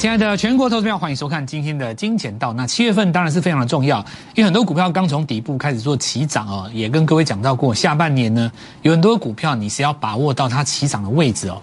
[0.00, 2.52] 亲爱的全国投资票，欢迎收看今天的金钱道。
[2.52, 3.98] 那七月份当然是非常的重要，
[4.36, 8.48] 因为很多股票刚从底部开始做起涨哦，也跟各位讲到过，下半年呢
[8.82, 11.60] 有很多股票你是要把握到它起涨的位置哦，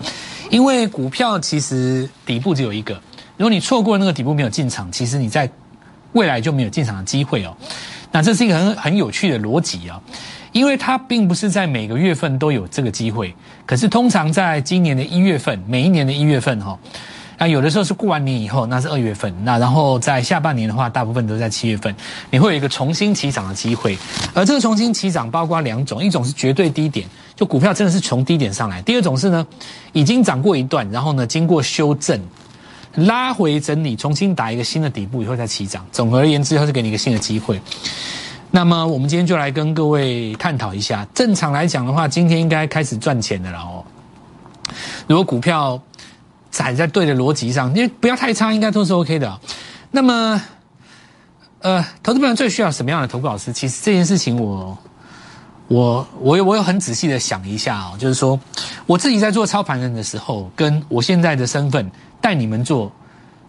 [0.51, 2.95] 因为股票其实底部只有一个，
[3.37, 5.49] 如果你错过那个底部没有进场，其实你在
[6.11, 7.55] 未来就没有进场的机会哦。
[8.11, 9.97] 那这是一个很很有趣的逻辑啊，
[10.51, 13.33] 因为它并不是在每个月份都有这个机会，
[13.65, 16.77] 可是通常在今年的一月份，每一年的一月份哈。
[17.37, 19.33] 那有的时候是过完年以后，那是二月份。
[19.43, 21.93] 那然后在下半年的话，大部分都在七月份，
[22.29, 23.97] 你会有一个重新起涨的机会。
[24.33, 29.45] 而这个重新起涨包括两种，一种是绝对低点，就股票真的是从低点上来；第二种是呢，
[29.91, 32.17] 已经涨过一段，然后呢经过修正、
[32.95, 35.85] 拉回整理，重新打一个新的底部以后再起涨。
[35.91, 37.59] 总而言之，它是给你一个新的机会。
[38.49, 43.83] 那么我们今天就来跟各位探讨一下，正常来讲的话，今天应该开始赚钱的了哦。
[45.07, 45.77] 如果股票。
[46.55, 49.41] 踩在对的逻辑上，因为不要太差，应该都是 OK 的。
[49.91, 50.41] 那么，
[51.59, 53.51] 呃，投资朋友最需要什么样的投顾老师？
[53.51, 54.77] 其实这件事情，我，
[55.67, 58.39] 我，我有我有很仔细的想一下哦，就是说，
[58.85, 62.89] 我自己在做操盘人的时候，跟我现在的身份带你们做，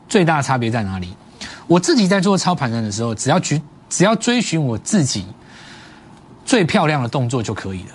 [0.08, 1.14] 最大的差别在哪里？
[1.68, 5.24] 我自己在做操盘人的时候，只要去只要追寻我自己
[6.44, 7.92] 最漂亮的动作就可以了。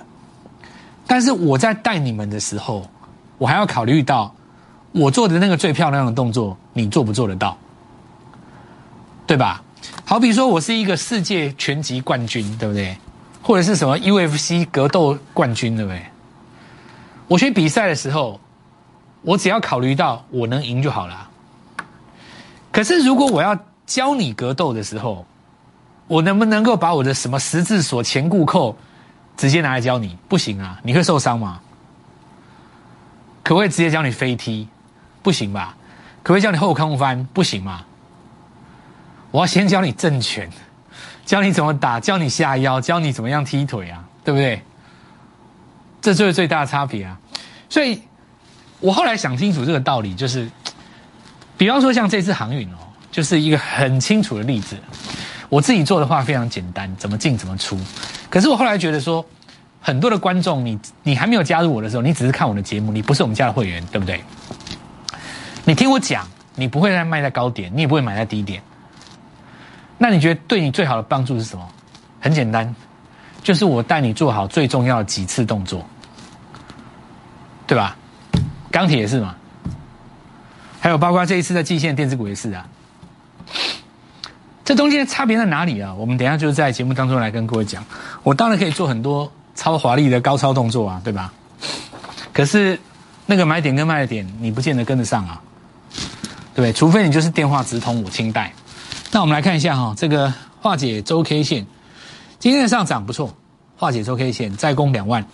[1.06, 2.90] 但是我在带你们的时候，
[3.38, 4.34] 我还要考虑到。
[4.92, 7.58] 我做的那个最漂亮的动作，你做不做得到？
[9.26, 9.64] 对吧？
[10.06, 12.98] 好比说我是一个世界拳击冠军，对不对？
[13.42, 16.04] 或者是什么 UFC 格斗冠军，对不对？
[17.28, 18.40] 我去比赛的时候，
[19.22, 21.30] 我只要考虑到我能赢就好了。
[22.72, 25.26] 可是如果我要教你格斗的时候，
[26.08, 28.76] 我能不能够把我的什么十字锁、前固扣
[29.38, 30.18] 直接拿来教你？
[30.28, 31.62] 不行啊，你会受伤吗？
[33.44, 34.68] 可不可以直接教你飞踢？
[35.22, 35.76] 不行吧？
[36.24, 37.24] 可不可以教你后空翻？
[37.34, 37.84] 不行吗？
[39.32, 40.50] 我要先教你正拳，
[41.26, 44.62] 教你怎么打，教你下腰，教你怎么样踢腿啊，对不对？
[46.02, 47.18] 这就是最大的差别啊！
[47.70, 48.02] 所以，
[48.80, 50.50] 我后来想清楚这个道理，就是，
[51.58, 52.78] 比方说像这次航运哦，
[53.12, 54.76] 就是一个很清楚的例子。
[55.48, 57.80] 我自己做的话非常简单，怎么进怎么出。
[58.30, 59.24] 可是我后来觉得说，
[59.80, 64.24] 很多的观众，你你还没有加入我的时候，你只是看我的节目，你不是我们家的会员，对不对？
[65.64, 68.62] 你听我讲，你不会再卖在高点，你也不会买在低点。
[69.98, 71.68] 那你觉得对你最好的帮助是什么？
[72.20, 72.76] 很简单，
[73.44, 75.86] 就是我带你做好最重要的几次动作，
[77.68, 77.96] 对吧？
[78.72, 79.36] 钢铁也是嘛，
[80.80, 82.66] 还有包括这一次的季线电子股也是啊。
[84.64, 85.94] 这中间差别在哪里啊？
[85.94, 87.84] 我们等下就在节目当中来跟各位讲。
[88.24, 91.34] 我当然可以做很多超华丽的高超动作啊，对吧？
[92.32, 92.80] 可是
[93.26, 95.42] 那个买点跟卖点，你不见得跟得上啊。
[96.62, 96.72] 对？
[96.74, 98.54] 除非你就是电话直通我清代。
[99.12, 101.66] 那我们来看一下哈，这个化解周 K 线，
[102.40, 103.36] 今天的上涨不错，
[103.78, 105.26] 化解周 K 线再攻两万，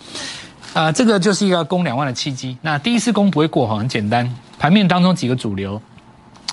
[0.74, 2.58] 啊，这个就是一个攻两万的契机。
[2.62, 4.34] 那第一次攻不会过哈，很简单。
[4.58, 5.80] 盘面当中几个主流，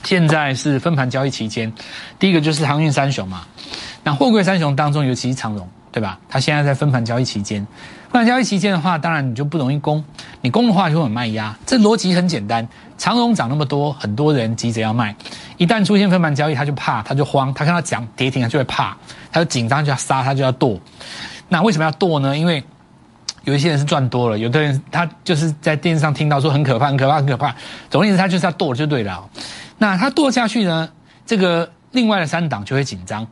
[0.04, 1.74] 现在是分盘交易期间，
[2.20, 3.42] 第一个就是航运三雄嘛。
[4.04, 6.20] 那货柜三雄当中，尤其是长荣，对吧？
[6.30, 7.66] 它现在在分盘交易期间。
[8.16, 10.02] 分盘交易期间的话，当然你就不容易攻，
[10.40, 11.54] 你攻的话就很卖压。
[11.66, 12.66] 这逻辑很简单。
[12.98, 15.14] 长荣涨那么多，很多人急着要卖。
[15.58, 18.96] 一旦出现分盘交易，他就怕，他就慌，他看到涨跌停，他就会怕，
[19.34, 20.80] 他就紧张，就要杀，他就要剁。
[21.50, 22.38] 那为什么要剁呢？
[22.38, 22.64] 因为
[23.44, 27.54] 有一些人是赚多了，有的人他就是在电视上听到说很可怕，很可怕，很可怕。
[27.90, 29.30] 总而言之，他就是要剁就对了。
[29.78, 30.90] 那他剁下去呢，
[31.26, 33.28] 这个另外的三档就会紧张。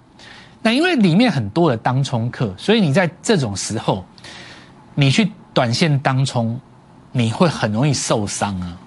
[0.62, 4.04] 那因为里面很多的当冲客，所以你在这种时候。
[4.96, 6.60] 你去短线当冲，
[7.12, 8.78] 你会很容易受伤啊！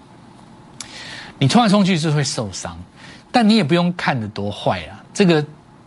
[1.38, 2.76] 你冲来冲去是会受伤，
[3.30, 5.02] 但你也不用看得多坏啊。
[5.12, 5.44] 这个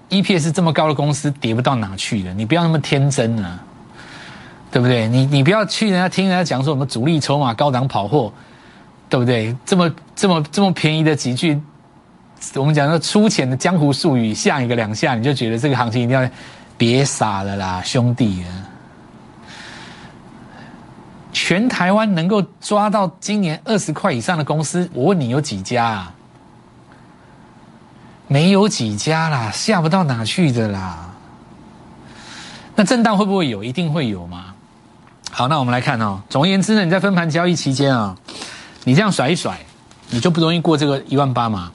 [0.10, 3.60] EPS 这么高的公司跌不到哪去的，你不要那么天真啊，
[4.72, 5.08] 对不对？
[5.08, 8.32] 你你不要去人家听人家讲说什么主力筹码高档跑货，
[9.10, 9.56] 对不对？
[9.66, 11.60] 这么这么这么便宜的几句，
[12.56, 16.30] 我们讲说粗浅的江湖术语，下一个两下你就觉得这个行情一定要
[16.78, 18.50] 别傻了啦，兄弟啊！
[21.50, 26.14] 全台湾能够抓到今年二十块以上的公司，我问你有几家啊？
[28.28, 31.10] 没有几家啦，下不到哪去的啦。
[32.76, 33.64] 那震荡会不会有？
[33.64, 34.54] 一定会有嘛。
[35.32, 36.22] 好，那我们来看哦。
[36.30, 38.16] 总而言之呢，你在分盘交易期间啊，
[38.84, 39.58] 你这样甩一甩，
[40.12, 41.72] 你就不容易过这个一万八嘛。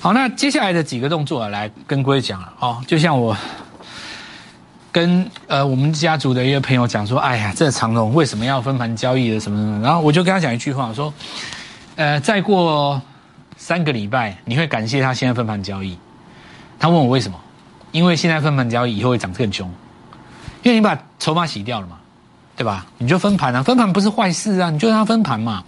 [0.00, 3.36] 好，那接下来的几个动作来跟各位讲了哦，就像我。
[4.94, 9.82] 跟呃我们家族的一个朋友讲说，哎呀，这长荣为什么要分盘交易的什么什么？
[9.82, 11.12] 然后我就跟他讲一句话，说，
[11.96, 13.02] 呃，再过
[13.56, 15.98] 三个礼拜，你会感谢他现在分盘交易。
[16.78, 17.36] 他问我为什么？
[17.90, 19.68] 因为现在分盘交易以后会涨更凶，
[20.62, 21.96] 因为你把筹码洗掉了嘛，
[22.54, 22.86] 对吧？
[22.98, 25.64] 你就分盘啊，分盘不是坏事啊，你就让它分盘嘛。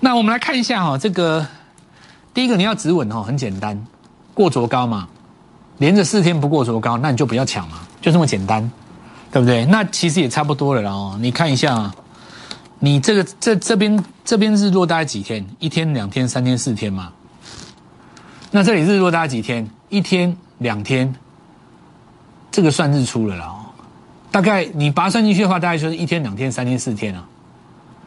[0.00, 1.46] 那我们来看一下哈，这个
[2.34, 3.82] 第一个你要止稳哈，很简单，
[4.34, 5.08] 过卓高嘛，
[5.78, 8.70] 连着四天不过卓高，那你就不要抢嘛，就这么简单，
[9.30, 9.64] 对不对？
[9.66, 11.92] 那其实也差不多了啦哦，你看一下，
[12.78, 15.44] 你这个这这边这边日落大概几天？
[15.58, 17.12] 一天、两天、三天、四天嘛。
[18.50, 19.68] 那这里日落大概几天？
[19.88, 21.14] 一天、两天，
[22.50, 23.54] 这个算日出了啦。
[24.30, 27.24] 大概你把它算进去的话，大概就是一天、两天、三天、四天啊。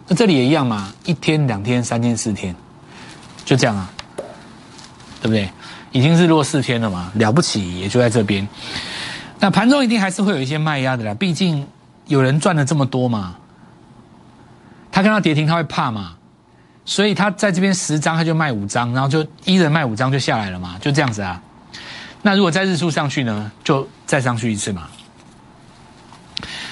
[0.07, 2.55] 那这里也一样嘛，一天、两天、三天、四天，
[3.43, 3.89] 就这样啊，
[5.21, 5.49] 对不对？
[5.95, 8.45] 已经日落四天了嘛，了不起也就在这边。
[9.39, 11.65] 那盘中一定还是会有一些卖压的啦，毕竟
[12.05, 13.37] 有人赚了这么多嘛。
[14.91, 16.17] 他看到跌停他会怕嘛，
[16.83, 21.41] 所以他在这边十张他就卖五张，然后就一人卖五张就下来了嘛，就这样子啊。
[22.21, 24.89] 那如果在日出上去呢，就再上去一次嘛。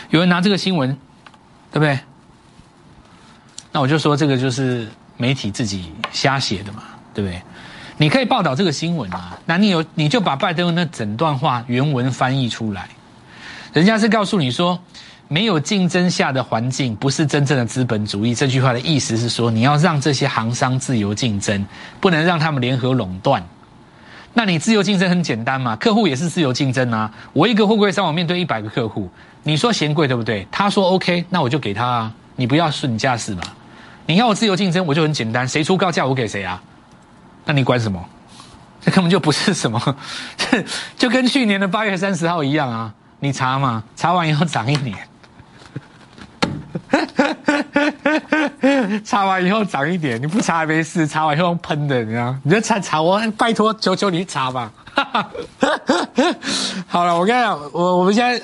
[0.09, 0.89] 有人拿这个新闻，
[1.71, 1.97] 对不对？
[3.71, 6.83] 那我就说这个就是媒体自己瞎写的嘛，
[7.13, 7.41] 对不对？
[7.97, 12.89] 你可以报道这个新闻啊，那你有你就把拜登那整段话原文翻译出来，
[13.71, 14.79] 人家是告诉你说，
[15.27, 18.33] 没有竞争下的环境不是真正的资本主义。
[18.33, 21.65] 这句话的意思是说，你要让这些行商自由竞争，
[21.99, 23.43] 不能让他们联合垄断。
[24.33, 27.11] 那你自由竞争很简单嘛，客户也是自由竞争啊。
[27.33, 29.07] 我一个货柜商，我面对一百个客户，
[29.43, 30.47] 你说嫌贵对不对？
[30.51, 33.43] 他说 OK，那我就给他啊，你不要顺驾驶嘛。
[34.07, 36.61] 你要我自由竞争，我就很简单，谁出高价我给谁啊？
[37.45, 38.03] 那你管什么？
[38.81, 39.95] 这根本就不是什么，
[40.97, 42.93] 就跟去年的八月三十号一样啊！
[43.19, 44.97] 你查嘛，查完以后涨一年，
[49.05, 52.35] 查完以后涨一点，你不查没事，查完以后喷的，你知道？
[52.43, 54.69] 你就查查我，拜托，求求你查吧。
[56.87, 58.41] 好了，我跟你讲，我我们现在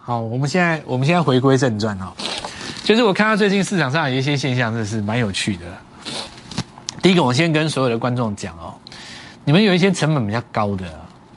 [0.00, 2.12] 好，我们现在我们现在回归正传哦。
[2.84, 5.66] 就是我看到最近市场上有一些现象，真的是蛮有趣的。
[7.04, 8.72] 第一个，我先跟所有的观众讲哦，
[9.44, 10.86] 你们有一些成本比较高的，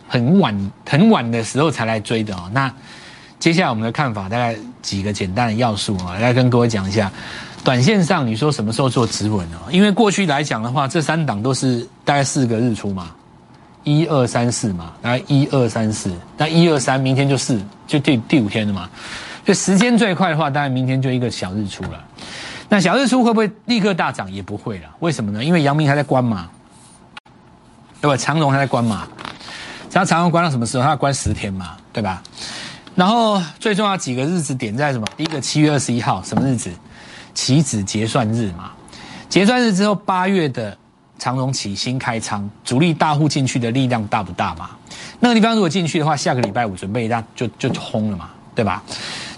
[0.08, 2.50] 很晚很晚的时候才来追的哦。
[2.54, 2.74] 那
[3.38, 7.12] 接下来我们的看法，大概几个简单的要素啊，来跟各位讲一下。
[7.66, 9.68] 短线上，你说什么时候做止稳哦？
[9.70, 13.12] 因为过去来讲的话，这三档都是大概四个日出嘛，
[13.84, 18.90] 一二三四嘛，大概一二三四，那一二三，明天就四，就第第五天了嘛。
[19.44, 22.02] 就时间最快的话，大概明天就一个小日出了。
[22.70, 24.32] 那小日出会不会立刻大涨？
[24.32, 24.90] 也不会了。
[25.00, 25.44] 为什么呢？
[25.44, 26.50] 因为阳明还在关嘛，
[28.02, 28.18] 对吧？
[28.18, 29.08] 长荣还在关嘛。
[29.90, 30.84] 只要长荣关到什么时候？
[30.84, 32.22] 它要关十天嘛，对吧？
[32.94, 35.08] 然后最重要几个日子点在什么？
[35.16, 36.70] 第一个七月二十一号什么日子？
[37.34, 38.72] 期指结算日嘛。
[39.30, 40.76] 结算日之后，八月的
[41.18, 44.72] 长荣起新开仓，主力大户进去的力量大不大嘛？
[45.20, 48.84] 那个地方如果进去的话，下个礼拜五准备一下就就轰了嘛，对吧？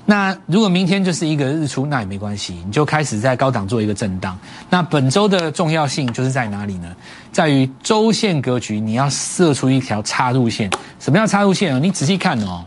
[0.09, 4.35] 那如果明天就是一个日出，那也没关系，你就开始在高档做一个震荡。
[4.67, 6.95] 那本周的重要性就是在哪里呢？
[7.31, 10.67] 在于周线格局，你要设出一条插入线。
[10.99, 11.79] 什么叫插入线啊？
[11.79, 12.65] 你仔细看哦，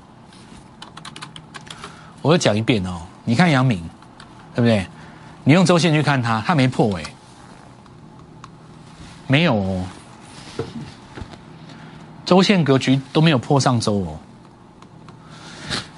[2.23, 3.01] 我又讲一遍哦。
[3.25, 3.83] 你看杨敏，
[4.55, 4.87] 对不对？
[5.43, 7.03] 你用周线去看它，它没破尾，
[9.27, 9.85] 没有哦。
[12.25, 14.17] 周线格局都没有破上周哦。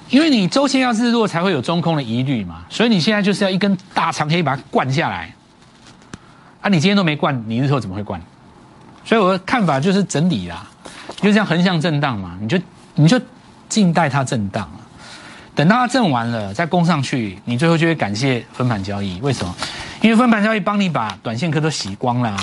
[0.09, 5.33] 因为你周线要日落才会有中空的疑虑嘛，所以你现在就是要一根大长黑把它灌下来。
[6.61, 8.21] 啊，你今天都没灌，你日后怎么会灌？
[9.03, 10.67] 所以我的看法就是整理啦，
[11.17, 12.59] 就这样横向震荡嘛，你就
[12.95, 13.19] 你就
[13.69, 14.69] 静待它震荡
[15.53, 19.19] 等到它震完了再攻上去，你最后就会感谢分盘交易。
[19.21, 19.55] 为什么？
[20.01, 22.37] 因为分盘交易帮你把短线客都洗光了，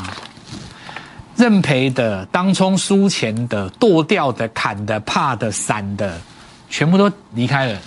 [1.37, 6.21] 认赔的、当冲输钱的、剁掉的、砍的、怕的、散的。
[6.73, 7.79] 全部都离开了，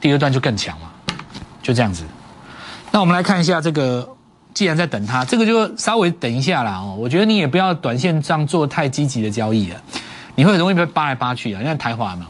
[0.00, 0.92] 第二段就更强了，
[1.62, 2.02] 就这样子。
[2.90, 4.16] 那我们来看一下这个，
[4.52, 6.96] 既然在等它，这个就稍微等一下啦哦。
[6.98, 9.80] 我觉得你也不要短线上做太积极的交易了，
[10.34, 11.60] 你会容易被扒来扒去啊。
[11.60, 12.26] 你看台华嘛？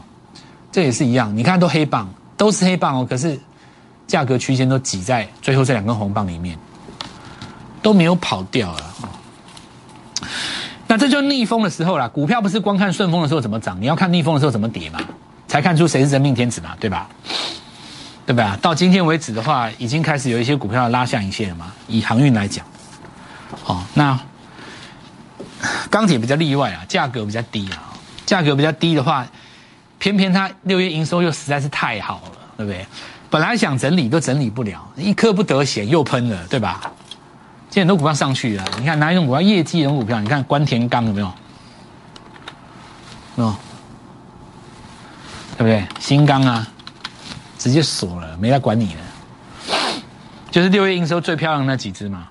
[0.71, 3.39] 这也是一样，你看都黑棒，都是黑棒哦，可是
[4.05, 6.55] 价格区间都挤在最后这两根红棒里面，
[7.81, 8.93] 都没有跑掉了。
[10.93, 14.99] 那这就逆风的时候啦，股票不是光看顺风的时候怎么涨，你要看逆风的时候怎么跌嘛。
[15.47, 17.09] 才看出谁是真命天子嘛，对吧？
[18.27, 18.55] 对吧？
[18.61, 21.73] 到今天为止的话，已经开始有一些股票拉下影线了嘛。
[21.87, 22.63] 以航运来讲，
[23.65, 24.19] 哦，那
[25.89, 27.89] 钢铁比较例外啊，价格比较低啊。
[28.23, 29.25] 价格比较低的话，
[29.97, 32.85] 偏偏它六月营收又实在是太好了，对不对？
[33.31, 36.91] 本来想整理都整理不了，一颗不得闲又喷了，对吧？
[37.73, 40.19] 今天很多股票上去了，你看哪一种股票业绩种股票？
[40.19, 41.33] 你看关田钢有没有？
[43.37, 43.55] 哦，
[45.57, 45.83] 对不对？
[45.99, 46.67] 新钢啊，
[47.57, 49.01] 直接锁了，没来管你了。
[50.51, 52.27] 就是六月营收最漂亮的那几只嘛，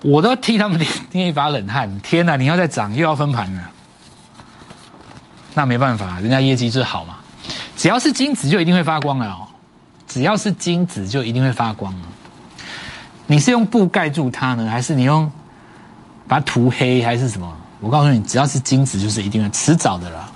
[0.00, 0.80] 我都替他们
[1.12, 2.00] 捏一把冷汗。
[2.00, 3.70] 天哪，你要再涨又要分盘了，
[5.52, 7.16] 那没办法，人家业绩最好嘛。
[7.76, 9.46] 只要是金子就一定会发光了哦，
[10.08, 11.94] 只要是金子就一定会发光。
[13.26, 15.30] 你是用布盖住它呢，还是你用
[16.28, 17.56] 把它涂黑，还是什么？
[17.80, 20.30] 我告诉你，只要是金子，就是一定会迟早的啦。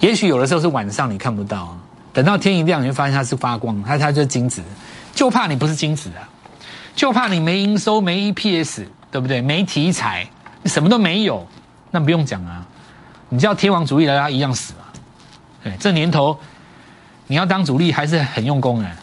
[0.00, 1.76] 也许有的时候是晚上你看不到，
[2.12, 4.62] 等到天一亮，你会发现它是发光，它它就是金子。
[5.14, 6.28] 就怕你不是金子啊，
[6.96, 9.40] 就怕你没营收、没 EPS，对不对？
[9.40, 10.28] 没题材，
[10.62, 11.46] 你什么都没有，
[11.92, 12.66] 那不用讲啊。
[13.28, 14.80] 你叫天王主义来，他一样死嘛。
[15.62, 16.36] 对，这年头
[17.28, 18.96] 你要当主力还是很用功哎。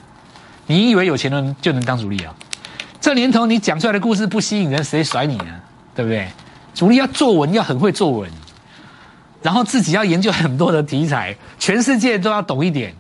[0.68, 2.36] 你以为有钱人就能当主力啊？
[3.02, 5.60] 这年头你讲出来的故事不吸引人，谁甩你啊？
[5.96, 6.28] 对不对？
[6.76, 8.30] 主力要作文，要很会作文，
[9.42, 12.94] 然后自己要研究很多的题材，全世界都要懂一点，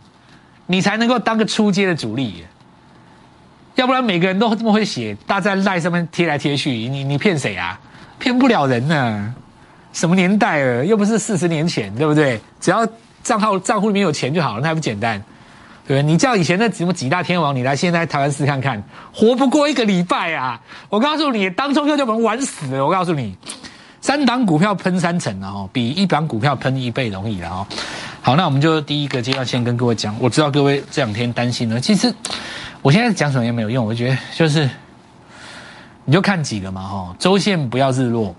[0.65, 2.43] 你才能够当个出街的主力。
[3.75, 7.79] 要不然每个人都这么会写，大家在赖上面贴来贴去，你你骗谁啊？
[8.17, 9.35] 骗不了人呢。
[9.93, 10.85] 什么年代了？
[10.85, 12.39] 又不是四十年前，对不对？
[12.59, 12.87] 只要
[13.23, 15.21] 账号账户里面有钱就好了，那还不简单？
[15.87, 16.03] 对？
[16.03, 18.81] 你叫以前那什么几大天王，你来现在台湾试看看，
[19.13, 20.59] 活不过一个礼拜啊！
[20.89, 22.85] 我告诉你，当中就就把人玩死了。
[22.85, 23.35] 我告诉你，
[24.01, 27.67] 三档股票喷三成了哦，比一档股票喷一倍容易了哦。
[28.21, 30.15] 好，那我们就第一个阶段先跟各位讲。
[30.19, 32.13] 我知道各位这两天担心了，其实。
[32.83, 34.67] 我现在讲什么也没有用，我觉得就是，
[36.03, 38.35] 你就看几个嘛，哈，周线不要日落，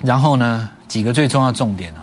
[0.00, 2.02] 然后呢，几个最重要重点啊，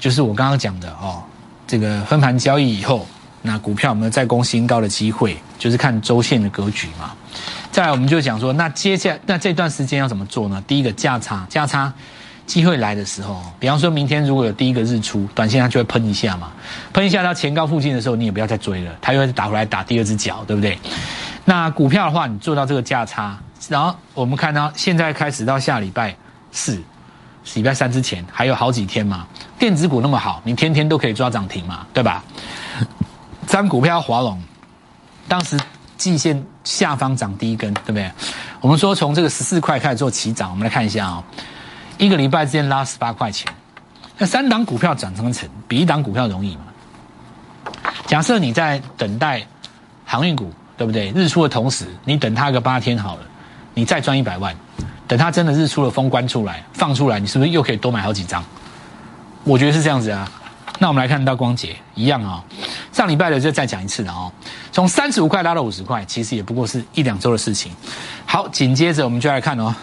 [0.00, 1.22] 就是我刚刚讲的哦，
[1.68, 3.06] 这个分盘交易以后，
[3.42, 7.12] 那股票有没有再攻新高的机会，就是看周线的格局嘛。
[7.70, 10.62] 再来，我们就讲说，那接下那这段时间要怎么做呢？
[10.66, 11.92] 第一个价差，价差。
[12.46, 16.50] 机会来的时候，比方说明天如果有第一个日出，短线它就会喷一下嘛，
[16.92, 20.76] 喷一下到前高附近的时候，你也不要再追了，它又会打回来打第二只脚，对不对？
[21.44, 26.12] 那股票的话，你做到这个价差，然后我们看到现在开始到下礼拜
[26.50, 26.82] 四、
[27.54, 32.24] 礼拜三之前还有好几天嘛，电子股那么好，你天天都可以抓涨停嘛，对吧？
[33.46, 34.40] 张股票华龙，
[35.26, 35.58] 当时
[35.96, 38.10] 季线下方涨第一根，对不对？
[38.60, 41.24] 我们说从这个十四块开始做起涨，我们来看一下啊。
[41.98, 43.52] 一个礼拜之间拉十八块钱，
[44.16, 46.62] 那三档股票涨成成，比一档股票容易嘛？
[48.06, 49.46] 假设你在等待
[50.04, 51.10] 航运股，对不对？
[51.10, 53.22] 日出的同时，你等它个八天好了，
[53.74, 54.54] 你再赚一百万。
[55.06, 58.42] 等它真的日出了，封关出来放出来，你是不是又可以多买好几张？
[59.44, 60.30] 我觉得是这样子啊。
[60.78, 62.42] 那我们来看到光捷一样啊，
[62.92, 64.32] 上礼拜的就再讲一次了哦。
[64.72, 67.72] 从三十五块拉到五十块，其实也不过是一两周的事情。
[68.26, 69.74] 好，紧接着我们就来看哦。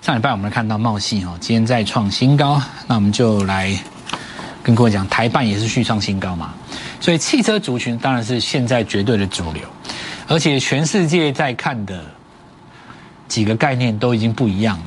[0.00, 3.78] 上礼拜我们看到茂信哦，今天再创新高，那我们就来
[4.62, 6.52] 跟各位讲，台办也是续创新高嘛。
[7.00, 9.62] 所以汽车族群当然是现在绝对的主流，
[10.26, 12.04] 而且全世界在看的
[13.28, 14.84] 几个概念都已经不一样了。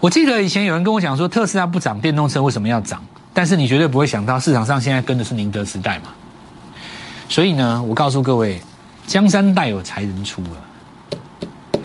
[0.00, 3.02] 我记得以前有人跟我讲说，特斯拉不涨，电动车为什么要涨？
[3.34, 6.04] 但是你绝对不会想到，市场上现在跟的是宁德时代嘛。
[7.28, 8.60] 所以呢，我告诉各位，
[9.06, 11.82] 江山代有才人出了。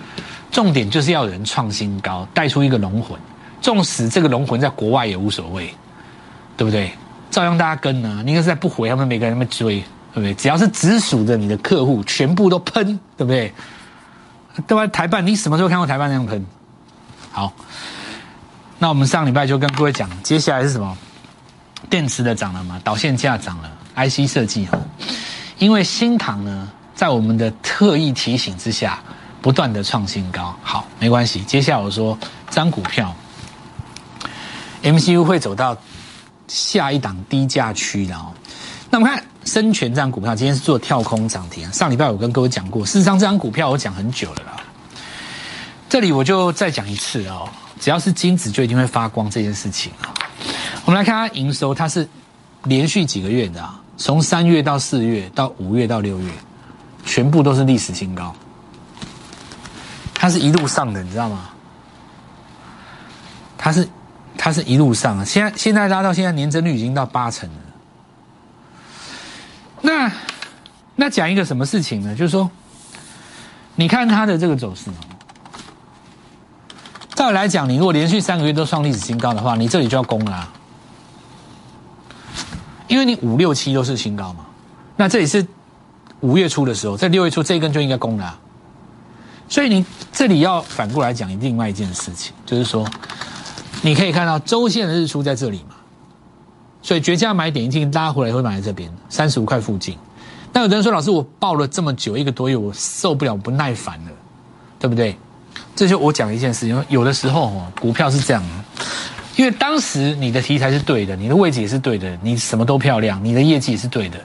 [0.51, 3.19] 重点就是要人创新高，带出一个龙魂。
[3.61, 5.73] 纵使这个龙魂在国外也无所谓，
[6.55, 6.91] 对不对？
[7.29, 8.21] 照样大家跟呢。
[8.23, 9.79] 你应该是在不回，他们每个人在追，
[10.13, 10.33] 对不对？
[10.33, 13.53] 只要是直属的你的客户，全部都喷，对不对？
[14.67, 14.85] 对吧？
[14.87, 16.45] 台办，你什么时候看过台办那样喷？
[17.31, 17.53] 好，
[18.77, 20.97] 那我们上礼拜就跟各位讲，接下来是什么？
[21.89, 22.79] 电池的涨了嘛？
[22.83, 24.79] 导线架涨了，IC 设计哈。
[25.57, 28.99] 因为新塘呢，在我们的特意提醒之下。
[29.41, 31.39] 不断的创新高，好，没关系。
[31.43, 32.19] 接下来我说，
[32.49, 33.15] 张股票
[34.83, 35.77] ，MCU 会走到
[36.49, 38.33] 下一档低价区的哦。
[38.89, 41.71] 那我们看深全这张股票，今天是做跳空涨停。
[41.71, 44.61] 上礼拜我跟各位讲过，事实上这张股票我讲很久了啦。
[45.87, 47.47] 这里我就再讲一次哦，
[47.79, 50.11] 只要是金子就一定会发光这件事情啊。
[50.89, 52.09] 我们来看它营收，它是
[52.63, 56.31] 连续几个月的啊，从三月到四月到五月到六月，
[57.05, 58.35] 全部都是历史新高。
[60.15, 61.51] 它是一路上的，你知道吗？
[63.55, 63.87] 它是，
[64.35, 65.23] 它是一路上。
[65.23, 67.55] 现在现在拉到现在年增率已经到八成了。
[69.83, 70.11] 那
[70.95, 72.15] 那讲一个什么事情呢？
[72.15, 72.49] 就是说，
[73.75, 74.85] 你看它的这个走势
[77.13, 80.51] 照理来讲，你如果连续三个月都创历史新高的话，你这里就要攻了，
[82.89, 84.45] 因为你五六七都是新高嘛。
[84.97, 85.47] 那这里是
[86.19, 88.37] 五月初的时候，在六月初这一根就应该攻了。
[89.47, 92.85] 所以你这里要反过来讲另外一件事情，就是说，
[93.81, 95.75] 你可以看到周线的日出在这里嘛，
[96.81, 99.97] 所以绝佳买点一定拉回来会买在这边三十五块附近。
[100.51, 104.11] 那有的人说，老师我抱了这么久一个多月，我受不了，不耐烦了，
[104.77, 105.17] 对不对？
[105.75, 108.43] 这就我讲一件事情，有的时候哦，股票是这样，
[109.39, 114.19] 因为当时你的题材是对的，你的位置也是对的，你什么都漂亮，你的业绩也是对的。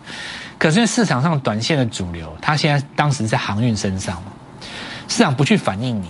[0.59, 4.21] 可是市场上短线的主流，它现在当时在航运身上，
[5.07, 6.09] 市场不去反映你，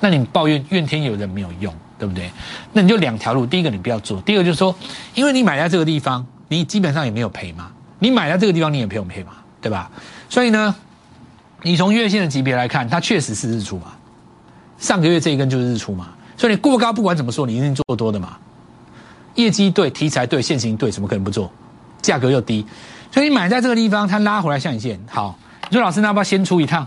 [0.00, 2.30] 那你抱怨怨天尤人没有用，对不对？
[2.72, 4.74] 那你就两条路，第一个你不要做，第二个就是说，
[5.14, 9.90] 因为你买在这个地方，你基本上也没有赔嘛，你买在这个地方你也不用赔嘛，对吧？
[10.30, 10.74] 所以呢，
[11.60, 13.92] 你从月线的级别来看，它确实是日出嘛，
[14.78, 18.36] 上个月这一根就是日出嘛，所以你过高不管怎么说，你一定做多的嘛，
[19.34, 21.50] 业绩对，题材对，现行对，怎么可能不做？
[22.02, 22.66] 价格又低。
[23.10, 25.38] 所以你买在这个地方，它拉回来像一线，好。
[25.70, 26.86] 你说老师，那要不要先出一趟？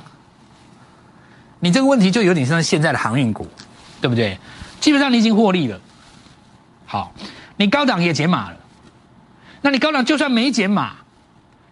[1.60, 3.48] 你这个问题就有点像现在的航运股，
[4.00, 4.38] 对不对？
[4.80, 5.80] 基本上你已经获利了。
[6.86, 7.12] 好，
[7.56, 8.58] 你高档也减码了。
[9.62, 10.92] 那你高档就算没减码，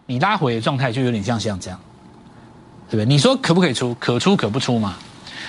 [0.08, 1.80] 你拉回的状态就有点像像这样，
[2.90, 3.06] 对不对？
[3.06, 3.94] 你说可不可以出？
[4.00, 4.96] 可出可不出嘛？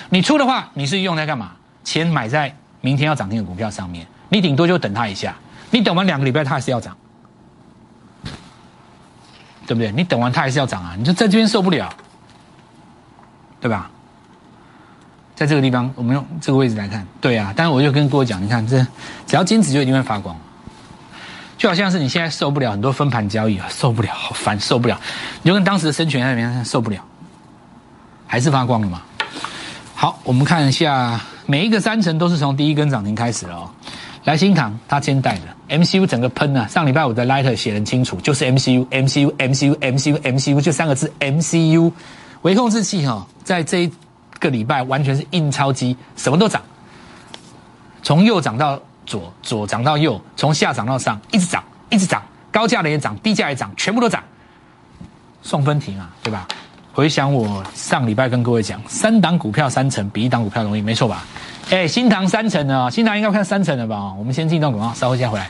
[0.09, 1.53] 你出的话，你是用在干嘛？
[1.87, 5.33] 钱买在明天要涨停的股票上面，你顶多就等它一下。
[5.71, 6.93] 你等完两个礼拜，它还是要涨。
[9.65, 9.89] 对不对？
[9.93, 10.95] 你等完它还是要涨啊！
[10.97, 11.89] 你就在这边受不了，
[13.61, 13.89] 对吧？
[15.33, 17.53] 在这个地方，我们用这个位置来看，对啊。
[17.55, 18.85] 但是我就跟各位讲，你看这
[19.25, 20.37] 只要坚持就一定会发光，
[21.57, 24.99] 就好像是你现在受不了很多分盘交易啊，受不了，好烦，受不了。
[25.41, 27.01] 你就跟当时的生权那边受不了，
[28.25, 29.01] 还是发光了嘛？
[29.95, 33.69] 好，我们看一下每一个三层都是从第一根涨停开始的哦。
[34.25, 36.67] 来新塘，他先带的 MCU 整个喷啊！
[36.67, 41.89] 上礼拜我的 Lighter 写很清楚，就是 MCU，MCU，MCU，MCU，MCU 这三个字 MCU，
[42.41, 43.91] 微控制器哈，在这一
[44.39, 46.61] 个礼拜完全是印钞机，什么都涨，
[48.03, 54.21] 从右涨到左，左涨到右，从下涨到上，一直涨，一直涨，高价的也涨，低价也涨，全部都涨，
[55.41, 56.45] 送分题嘛，对吧？
[56.97, 61.23] 回想我上礼拜跟各位讲，三档股票三成比一档股票容易，没错吧？
[61.69, 64.11] 哎，新塘三成呢新塘应该看三成的吧？
[64.17, 65.47] 我们先进一段广告，稍后再回来。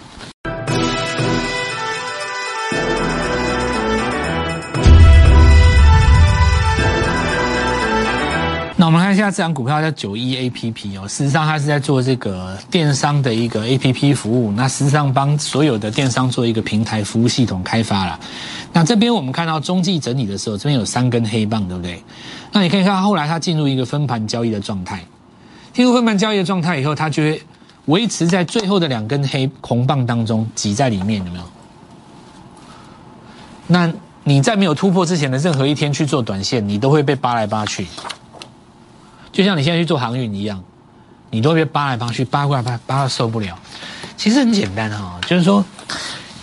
[8.88, 18.18] 我们看一下这张股票叫九一 A P P 哦，事实上它是在做这个电商的一个 A P P 服务，那事实上帮所有的电商做一个平台服务系统开发了。
[18.72, 22.02] 那这边我们看到中继整理的时候，这边有三根黑棒，对不对？
[22.54, 25.04] 那你可以看到后来它进入一个分盘交易的状态。
[25.74, 27.44] 进入分盘交易的状态以后，它就会
[27.88, 31.44] 维持在最后的两根黑红棒当中挤在里面，有没有？
[33.68, 33.92] 那
[34.24, 37.86] 你在没有突破之前的任何一天去做短线，你都会被扒来扒去，
[39.38, 40.64] 就像你现在去做航运一样，
[41.30, 43.56] 你都会被扒来扒去，扒过来扒扒到受不了。
[44.16, 45.64] 其实很简单哈，就是说，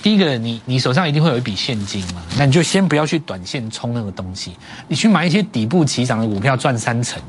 [0.00, 4.52] 第一个，你你手上一定会有一笔现金嘛，那你就先不要去短线冲那个东西，
[4.86, 7.20] 你去买一些底部起涨的股票赚三成。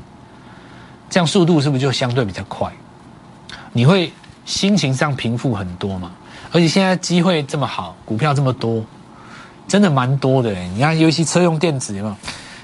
[1.10, 2.72] 这样速度是不是就相对比较快？
[3.72, 4.12] 你会
[4.44, 6.12] 心情上平复很多嘛？
[6.52, 8.84] 而且现在机会这么好，股票这么多，
[9.66, 10.52] 真的蛮多的。
[10.76, 12.16] 你看，尤其车用电子有没有？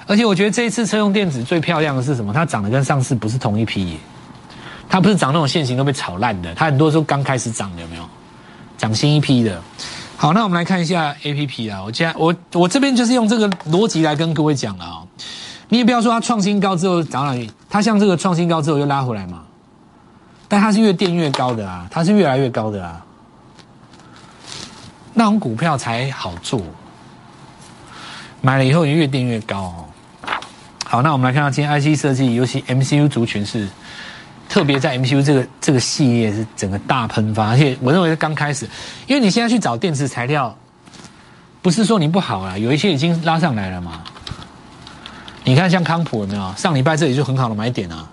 [0.05, 2.33] 而且我觉得这一次车用电子最漂亮的是什么？
[2.33, 3.97] 它涨得跟上次不是同一批，
[4.89, 8.03] 它不是涨那种现行都被炒烂的，它很多时候刚开始涨的有没有？
[8.77, 9.61] 涨新一批的。
[10.17, 15.03] 好，那我们来看一下 A P P 啊，我现在我我这边就是用这个逻辑来跟各位讲了啊。
[15.69, 19.43] 你也不要说它创新高之后涨哪里，它像这个创新高之后又拉回来嘛，
[20.47, 23.03] 但它是越垫越高的啊，它是越来越高的啊，
[25.13, 26.61] 那种股票才好做，
[28.41, 29.85] 买了以后也越垫越高哦。
[30.93, 33.67] 好，那我们来看到今天 IC 设计，尤其 MCU 族群是
[34.47, 38.69] 特别在 MCU 这个这个系列是整个大喷发，而且我认为是刚开始，
[39.07, 40.55] 因为你现在去找电池材料，
[41.63, 44.03] 不是说你不好啊，有一些已经拉上来了嘛。
[45.43, 46.53] 你看，像康普有没有？
[46.55, 48.07] 上礼拜这里就很好的买点啊，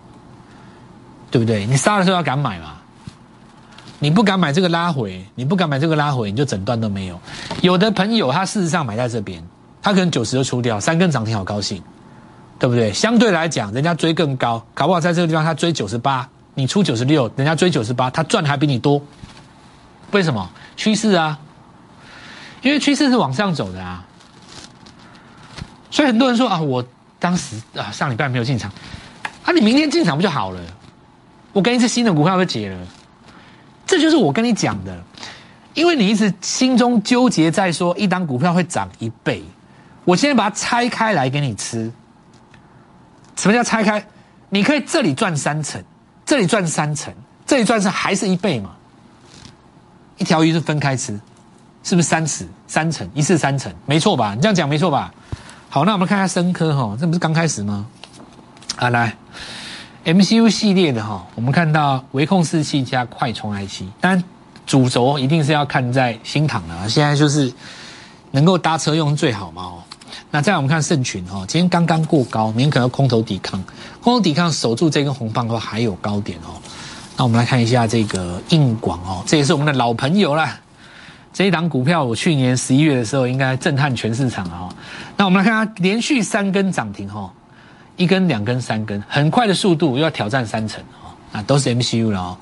[1.31, 1.67] 对不对？
[1.67, 2.77] 你杀的时候要敢买嘛，
[3.99, 7.21] 你不敢买这个拉回，你不敢买这个拉回，你就整段都没有。
[7.61, 9.47] 有的朋友他事实上买在这边，
[9.83, 11.83] 他可能九十就出掉，三根涨停好高兴，
[12.61, 12.93] 对不对？
[12.93, 19.03] 相对来讲，人家追更高，搞不好在这个地方他追九十八，你出九十六，人家追九十八，他赚还比你多。
[20.13, 20.49] 为什么？
[20.77, 21.37] 趋势啊，
[22.63, 24.05] 因为趋势是往上走的啊，
[25.91, 26.85] 所以很多人说啊，我。
[27.23, 28.73] 当时啊，上礼拜没有进场，
[29.45, 30.61] 啊，你明天进场不就好了？
[31.53, 32.79] 我跟一次新的股票就结了，
[33.87, 34.99] 这就是我跟你讲的，
[35.75, 39.45] 因为你一直心中纠结在说一档股票会涨一倍，
[40.07, 41.93] 我现在把它拆开来给你吃。
[43.37, 44.05] 什么叫拆开？
[44.49, 45.83] 你可以这里赚三成，
[46.27, 47.15] 这里赚三成，
[47.47, 48.71] 这里赚是还是一倍嘛？
[50.19, 51.19] 一条鱼是分开吃，
[51.83, 53.73] 是不是三尺三层一次三层？
[53.87, 54.35] 没错吧？
[54.35, 55.13] 你这样讲没错吧？
[55.69, 57.87] 好，那我们看一下深科哈，这不是刚开始吗？
[58.77, 59.17] 啊，来
[60.05, 64.25] ，MCU 系列的哈，我们看到微控四器加快充 IC，当然
[64.67, 66.89] 主轴一定是要看在新塘了。
[66.89, 67.53] 现在就是
[68.33, 69.80] 能够搭车用最好嘛哦。
[70.33, 73.63] 那再来我们看盛群哈，今天刚刚过高，明天可能空头抵抗，
[74.01, 76.55] 空头抵抗守住这根红棒的话还有高点哦。
[77.17, 80.59] 那我们来看一下这个硬广哦，这也是我们的老朋友啦。
[81.33, 84.69] 这一档股票我去年十一月的时候应该震撼全市场啊。
[85.17, 87.33] 那我们来看它连续三根涨停哈，
[87.97, 91.11] 一根、两根、三根，很快的速度又要挑战三成哦。
[91.33, 92.39] 那都是 MCU 了哦。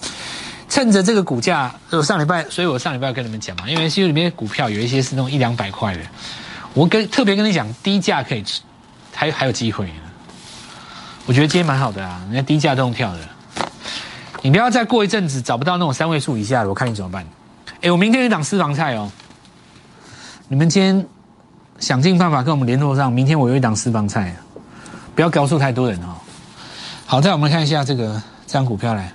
[0.69, 6.03] 趁着这个股价，我上礼拜，所以我上礼拜跟你们讲嘛，因为 MCU 里面股票有一些是那种一两百块的，
[6.79, 8.63] 我跟特别跟你讲，低价可以吃，
[9.13, 9.93] 还还有机会。
[11.27, 13.19] 我觉得今天蛮好的啊，人家低价都用跳的。
[14.43, 17.27] 你不要再过一阵子找不到那种三位数以下的，我看你怎么办。
[17.81, 19.11] 哎，我明天有档私房菜哦，
[20.47, 21.05] 你们今天
[21.81, 23.13] 想尽办法跟我们联络上。
[23.13, 24.33] 明天我有一档私房菜，
[25.17, 26.15] 不要告诉太多人哦。
[27.07, 29.13] 好，再我们看一下这个这张股票来。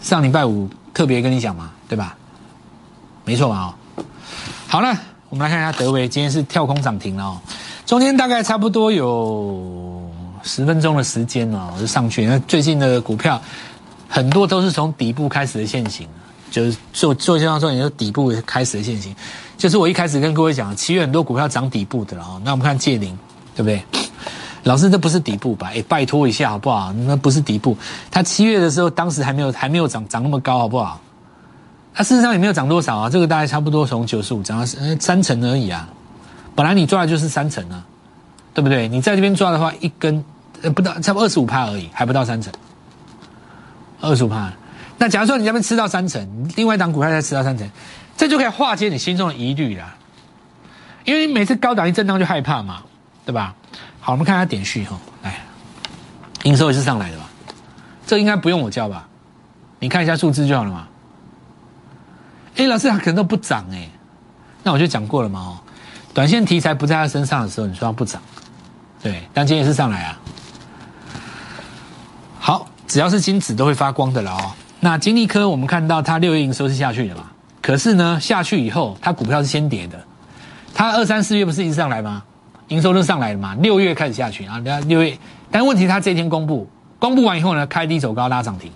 [0.00, 2.16] 上礼拜五特别跟你讲嘛，对吧？
[3.24, 3.74] 没错嘛哦。
[4.66, 4.98] 好了，
[5.32, 7.40] 我们来看一下德维，今天是跳空涨停了哦，
[7.86, 10.06] 中间大概差不多有。
[10.42, 12.26] 十分钟的时间哦，就上去。
[12.26, 13.40] 那最近的股票
[14.08, 16.06] 很多都是从底部开始的现形，
[16.50, 19.16] 就是做做这样做，也就底部开始的现形。
[19.56, 22.42] 就是我一开始跟各位讲，七月很多股票涨底部的了哦。
[22.44, 23.18] 那我们看借零，
[23.56, 23.82] 对不对？
[24.64, 25.70] 老师，这不是底部吧？
[25.74, 26.92] 哎，拜托一下好不好？
[26.92, 27.74] 那不是底部，
[28.10, 31.00] 它七月的时候，当时还没有还没有涨涨那么高，好不好？
[31.94, 35.88] 它事实上也没有涨多少啊，这个大概差不多从九十五涨到三三成而已啊。
[36.54, 37.84] 本来你抓的就是三成啊，
[38.54, 38.88] 对不对？
[38.88, 40.24] 你在这边抓的话，一根。
[40.62, 42.52] 呃，不到，差不多二十五帕而已，还不到三成。
[44.00, 44.52] 二十五帕，
[44.96, 47.68] 那假如说你这边吃到三成，另外一档股票再吃到三成，
[48.16, 49.84] 这就可以化解你心中的疑虑了。
[51.04, 52.80] 因为你每次高档一震荡就害怕嘛，
[53.26, 53.52] 对吧？
[53.98, 55.34] 好，我们看下点序哈，来，
[56.44, 57.24] 营收也是上来的吧？
[58.06, 59.08] 这应该不用我教吧？
[59.80, 60.86] 你看一下数字就好了嘛。
[62.56, 63.88] 哎，老师他可能都不涨哎，
[64.62, 65.58] 那我就讲过了嘛哦，
[66.12, 68.20] 短线题材不在他身上的时候，你说他不涨，
[69.02, 70.18] 对，但今天是上来啊。
[72.38, 74.52] 好，只要是金子都会发光的了哦。
[74.80, 77.24] 那金利科我们看到它六月营收是下去的嘛？
[77.62, 79.98] 可是呢，下去以后它股票是先跌的。
[80.74, 82.22] 它二三四月不是一直上来吗？
[82.68, 83.54] 营收都上来了嘛？
[83.60, 85.16] 六月开始下去啊，六月。
[85.50, 88.72] 但问题它这一天公布，公布完以后呢，开低走高拉涨停，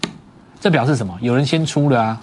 [0.60, 1.18] 这表示什么？
[1.20, 2.20] 有人先出了啊。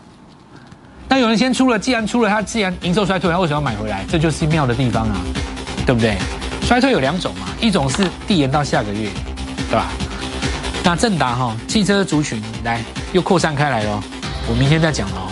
[1.14, 4.04] 那有人先出了，既然出了，他既然营收衰退，他为什么要买回来？
[4.10, 5.22] 这就是妙的地方啊，
[5.86, 6.18] 对不对？
[6.64, 9.08] 衰退有两种嘛，一种是递延到下个月，
[9.70, 9.92] 对吧？
[10.84, 14.04] 那正达哈汽车族群来又扩散开来了，
[14.50, 15.30] 我明天再讲哦。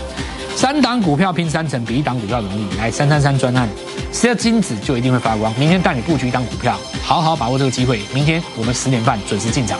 [0.56, 2.78] 三档股票拼三成，比一档股票容易。
[2.78, 3.68] 来三三三专案，
[4.14, 5.52] 只要金子就一定会发光。
[5.58, 8.04] 明天带你布局一档股票，好好把握这个机会。
[8.14, 9.80] 明天我们十点半准时进场。